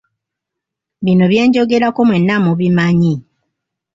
[1.03, 3.13] Bino bye njogerako mwenna mubimanyi.